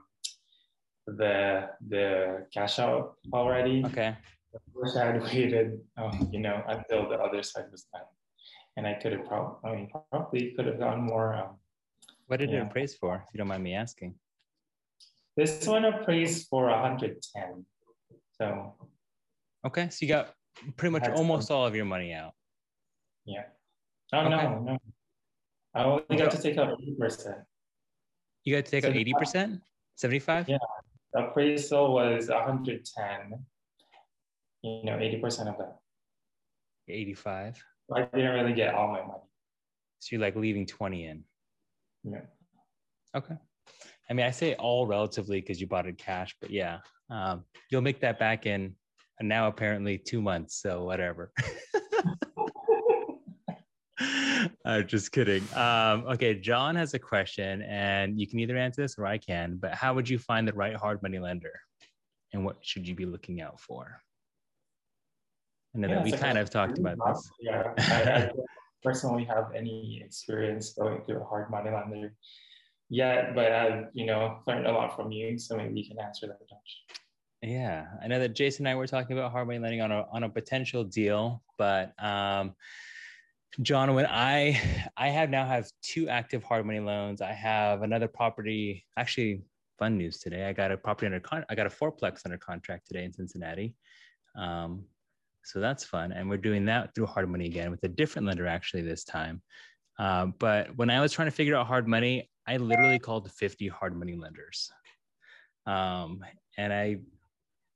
[1.08, 3.84] the the cash out already.
[3.86, 4.16] Okay.
[4.54, 8.04] I wish I had waited, um, you know, until the other side was done,
[8.78, 11.34] and I could have probably, I mean, probably could have gotten more.
[11.34, 11.58] Um,
[12.28, 12.60] what did yeah.
[12.60, 14.16] it appraise for, if you don't mind me asking?
[15.36, 17.66] This one appraised for 110.
[18.38, 18.74] So.
[19.66, 20.34] Okay, so you got
[20.76, 22.34] pretty much almost all of your money out.
[23.26, 23.44] Yeah.
[24.14, 24.30] Oh okay.
[24.30, 24.78] no, no.
[25.74, 27.44] I only got to take out 80%.
[28.44, 29.62] You got to take out 80%?
[29.96, 30.50] 75?
[30.50, 30.58] Yeah.
[31.14, 33.46] The appraisal was 110.
[34.64, 35.78] You know, 80% of that.
[36.90, 37.64] 85.
[37.94, 39.20] I didn't really get all my money.
[40.00, 41.24] So you're like leaving 20 in.
[42.04, 42.22] Yeah.
[43.16, 43.38] Okay.
[44.10, 46.80] I mean, I say all relatively because you bought it cash, but yeah,
[47.10, 48.76] um, you'll make that back in
[49.22, 50.62] now apparently two months.
[50.62, 51.32] So whatever.
[54.66, 55.44] uh, just kidding.
[55.56, 59.58] Um, okay, John has a question, and you can either answer this or I can.
[59.58, 61.54] But how would you find the right hard money lender,
[62.34, 64.02] and what should you be looking out for?
[65.76, 67.30] I know yeah, that we kind of talked about this.
[67.40, 68.32] Yeah, I, I
[68.84, 72.14] personally have any experience going through a hard money lender
[72.90, 76.28] yet, but I've you know learned a lot from you, so maybe you can answer
[76.28, 76.38] that.
[77.42, 80.06] Yeah, I know that Jayson and I were talking about hard money lending on a
[80.12, 82.54] on a potential deal, but um,
[83.60, 84.62] John, when I
[84.96, 87.22] I have now have two active hard money loans.
[87.22, 88.86] I have another property.
[88.96, 89.44] Actually,
[89.78, 90.48] fun news today.
[90.48, 91.44] I got a property under con.
[91.50, 93.76] I got a fourplex under contract today in Cincinnati.
[94.38, 94.86] Um,
[95.44, 98.48] so that's fun, and we're doing that through hard money again with a different lender
[98.48, 99.42] actually this time.
[100.00, 103.68] Uh, but when I was trying to figure out hard money, I literally called 50
[103.68, 104.72] hard money lenders,
[105.66, 106.24] um,
[106.58, 107.00] and I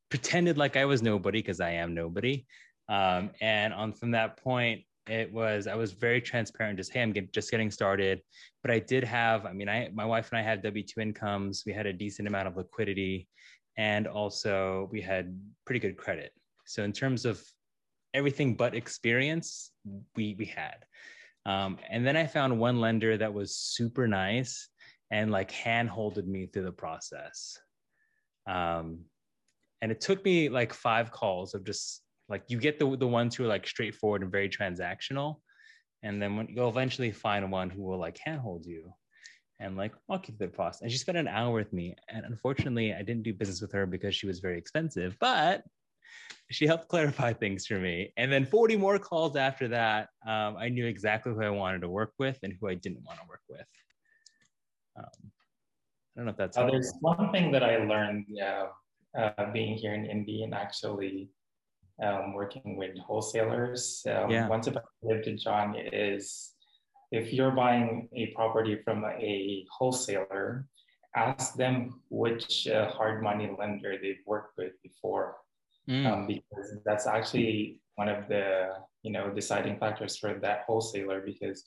[0.10, 2.46] pretended like I was nobody because I am nobody.
[2.88, 6.78] Um, and on from that point, it was I was very transparent.
[6.78, 8.22] Just hey, I'm get, just getting started.
[8.62, 11.64] But I did have, I mean, I my wife and I had W two incomes.
[11.66, 13.28] We had a decent amount of liquidity,
[13.78, 16.32] and also we had pretty good credit.
[16.66, 17.44] So in terms of
[18.14, 19.72] everything but experience,
[20.16, 20.86] we we had.
[21.46, 24.70] Um, and then I found one lender that was super nice
[25.12, 27.60] and like hand holded me through the process.
[28.48, 29.02] Um,
[29.82, 33.36] and it took me like five calls of just like you get the the ones
[33.36, 35.38] who are like straightforward and very transactional,
[36.04, 38.94] and then when you'll eventually find one who will like handhold you
[39.60, 40.82] and like walk you through the process.
[40.82, 43.86] And she spent an hour with me, and unfortunately, I didn't do business with her
[43.86, 45.64] because she was very expensive, but
[46.52, 48.14] she helped clarify things for me.
[48.18, 51.90] And then 40 more calls after that, um, I knew exactly who I wanted to
[51.90, 53.66] work with and who I didn't want to work with.
[54.98, 55.32] Um,
[56.16, 56.58] I don't know if that's.
[56.58, 58.68] Uh, there's one thing that I learned yeah,
[59.18, 61.30] uh, being here in Indy and actually
[62.04, 64.06] um, working with wholesalers.
[64.10, 64.48] Um, yeah.
[64.48, 66.54] One tip I give to John is
[67.12, 70.68] if you're buying a property from a wholesaler,
[71.16, 75.38] ask them which uh, hard money lender they've worked with before,
[75.90, 76.06] mm.
[76.06, 81.22] um, because that's actually one of the you know deciding factors for that wholesaler.
[81.22, 81.64] Because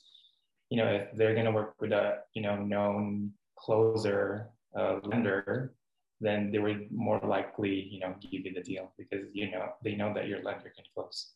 [0.69, 5.73] you know if they're going to work with a you know known closer uh, lender,
[6.21, 9.95] then they would more likely, you know, give you the deal because you know they
[9.95, 11.31] know that your lender can close.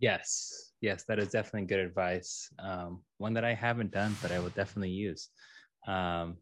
[0.00, 2.48] Yes, yes, that is definitely good advice.
[2.58, 5.28] Um, one that I haven't done, but I will definitely use.
[5.86, 6.36] Um,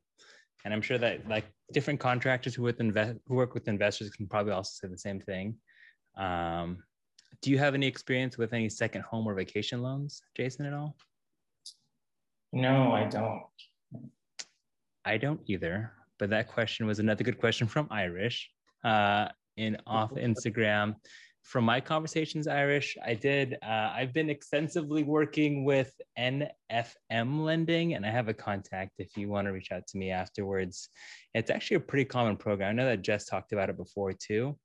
[0.65, 4.27] and I'm sure that like different contractors who with invest who work with investors can
[4.27, 5.57] probably also say the same thing.
[6.17, 6.79] Um,
[7.43, 10.97] do you have any experience with any second home or vacation loans, Jayson, at all?
[12.53, 13.43] No, I don't.
[15.05, 18.51] I don't either but that question was another good question from Irish
[18.85, 20.95] uh, in off Instagram.
[21.43, 23.57] From my conversations, Irish, I did.
[23.63, 29.29] Uh, I've been extensively working with NFM lending, and I have a contact if you
[29.29, 30.91] want to reach out to me afterwards.
[31.33, 32.69] It's actually a pretty common program.
[32.69, 34.59] I know that Jess talked about it before too.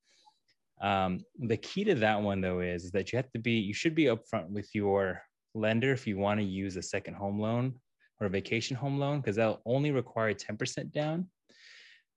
[0.82, 3.74] Um, the key to that one though is, is that you have to be, you
[3.74, 5.22] should be upfront with your
[5.56, 7.76] lender if you want to use a second home loan
[8.20, 11.28] or a vacation home loan because they'll only require 10% down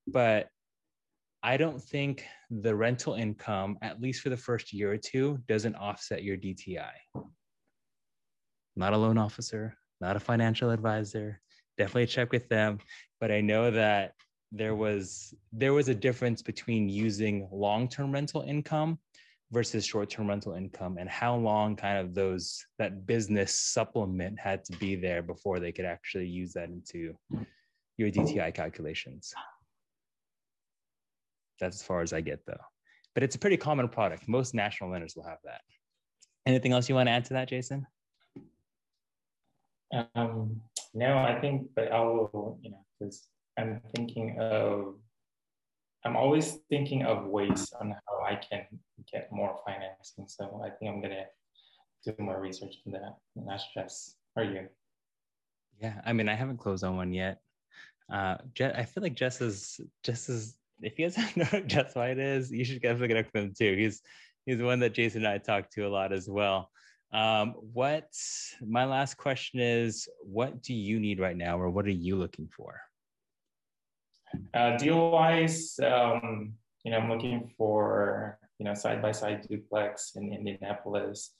[0.06, 0.48] but
[1.42, 5.76] I don't think the rental income, at least for the first year or two, doesn't
[5.76, 6.90] offset your DTI.
[8.74, 11.40] Not a loan officer, not a financial advisor.
[11.78, 12.78] Definitely check with them.
[13.20, 14.12] But I know that
[14.52, 18.98] there was there was a difference between using long-term rental income
[19.52, 24.76] versus short-term rental income and how long kind of those that business supplement had to
[24.78, 27.16] be there before they could actually use that into
[27.96, 29.32] your DTI calculations.
[31.60, 32.60] That's as far as I get though.
[33.14, 34.28] But it's a pretty common product.
[34.28, 35.62] Most national lenders will have that.
[36.44, 37.86] Anything else you want to add to that, Jayson?
[40.14, 40.60] Um,
[40.94, 43.28] no, I think, but I will, you know, because
[43.58, 44.96] I'm thinking of
[46.04, 48.64] I'm always thinking of ways on how I can
[49.12, 50.26] get more financing.
[50.28, 51.24] So I think I'm gonna
[52.04, 53.16] do more research on that.
[53.34, 54.68] And that's just are you?
[55.80, 57.40] Yeah, I mean, I haven't closed on one yet.
[58.12, 60.56] Uh, I feel like Jess is Jess is.
[60.80, 63.54] If you guys don't know who Jess White is, you should definitely connect with him
[63.56, 63.76] too.
[63.76, 64.02] He's
[64.44, 66.70] he's one that Jayson and I talk to a lot as well.
[67.12, 68.10] Um, what
[68.60, 72.48] my last question is, what do you need right now, or what are you looking
[72.54, 72.80] for?
[74.54, 76.54] Uh, deal wise, um,
[76.84, 81.32] you know, I'm looking for you know side by side duplex in Indianapolis,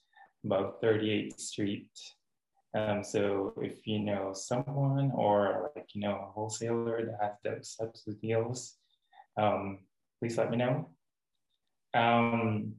[0.45, 1.91] about 38th Street.
[2.75, 7.75] Um, so if you know someone or like you know a wholesaler that has those
[7.75, 8.77] types of deals,
[9.37, 9.79] um,
[10.21, 10.91] please let me know.
[11.95, 12.75] Um,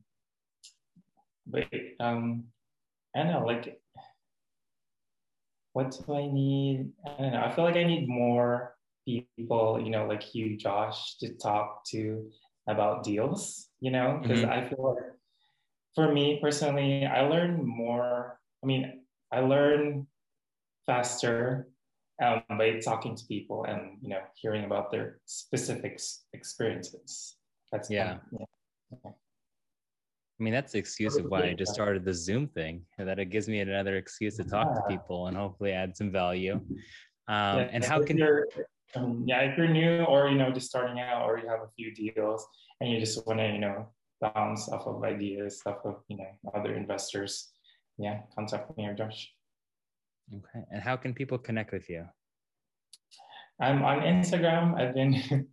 [1.45, 1.65] but
[1.99, 2.45] um,
[3.15, 3.79] I don't know, like,
[5.73, 6.89] what do I need?
[7.05, 7.41] I don't know.
[7.41, 12.29] I feel like I need more people, you know, like you, Josh, to talk to
[12.67, 14.51] about deals, you know, because mm-hmm.
[14.51, 15.13] I feel like
[15.95, 18.39] for me personally, I learn more.
[18.63, 19.01] I mean,
[19.31, 20.07] I learn
[20.85, 21.69] faster
[22.21, 25.99] um, by talking to people and you know hearing about their specific
[26.33, 27.35] experiences.
[27.71, 28.17] That's yeah.
[28.31, 29.11] yeah.
[30.39, 33.25] I mean, that's the excuse of why I just started the Zoom thing, that it
[33.25, 36.53] gives me another excuse to talk to people and hopefully add some value.
[37.27, 38.47] Um, yeah, and how can you're,
[38.95, 41.69] um, yeah, if you're new or you know just starting out or you have a
[41.75, 42.45] few deals
[42.79, 43.87] and you just want to you know
[44.21, 47.51] bounce off of ideas, off of you know other investors,
[47.97, 49.31] yeah, contact me or Josh.
[50.33, 52.05] Okay, and how can people connect with you?
[53.61, 54.79] I'm on Instagram.
[54.79, 55.47] I've been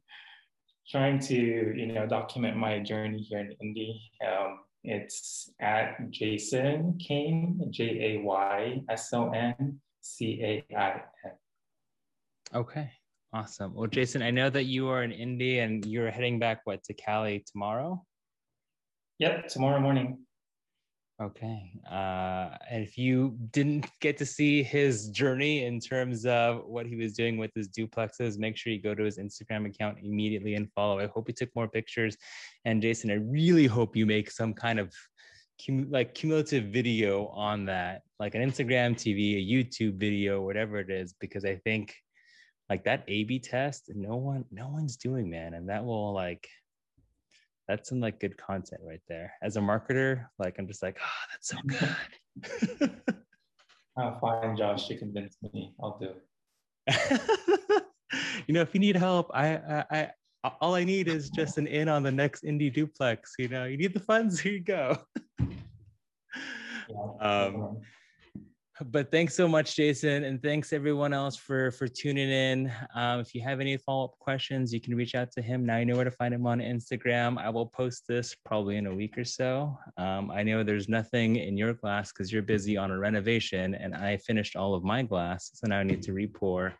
[0.90, 4.00] trying to you know document my journey here in Indy.
[4.26, 11.32] Um, it's at Jayson Cain, J A Y S O N C A I N.
[12.54, 12.90] Okay,
[13.32, 13.74] awesome.
[13.74, 16.94] Well, Jayson, I know that you are in Indy and you're heading back, what, to
[16.94, 18.04] Cali tomorrow?
[19.18, 20.18] Yep, tomorrow morning.
[21.22, 21.70] Okay.
[21.88, 26.96] Uh, and if you didn't get to see his journey in terms of what he
[26.96, 30.70] was doing with his duplexes, make sure you go to his Instagram account immediately and
[30.72, 30.98] follow.
[30.98, 32.16] I hope he took more pictures.
[32.64, 34.92] And Jayson, I really hope you make some kind of
[35.64, 40.90] cum- like cumulative video on that, like an Instagram TV, a YouTube video, whatever it
[40.90, 41.94] is, because I think
[42.68, 46.48] like that A/B test, no one, no one's doing, man, and that will like
[47.68, 49.32] that's some like good content right there.
[49.42, 51.56] As a marketer, like I'm just like, oh, that's so
[52.80, 53.00] good.
[53.98, 55.74] oh, fine, Josh, you convinced me.
[55.82, 56.22] I'll do it.
[58.46, 61.66] you know, if you need help, I, I, I, all I need is just an
[61.66, 63.32] in on the next Indy duplex.
[63.38, 64.38] You know, you need the funds.
[64.40, 64.98] Here you go.
[65.38, 67.80] Yeah, um,
[68.82, 72.72] but thanks so much jayson and thanks everyone else for for tuning in.
[72.94, 75.64] Um, if you have any follow-up questions you can reach out to him.
[75.64, 77.38] Now you know where to find him on instagram.
[77.38, 79.78] I will post this probably in a week or so.
[79.96, 83.94] Um, i know there's nothing in your glass because you're busy on a renovation and
[83.94, 86.72] i finished all of my glass so now i need to repour.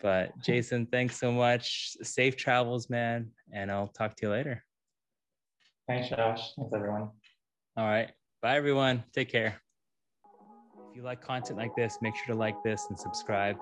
[0.00, 1.96] But jayson thanks so much.
[2.02, 4.64] Safe travels man and i'll talk to you later.
[5.86, 6.54] Thanks josh.
[6.56, 7.10] Thanks everyone.
[7.76, 8.10] All right.
[8.40, 9.04] Bye everyone.
[9.12, 9.60] Take care
[10.92, 13.56] if you like content like this, make sure to like this and subscribe.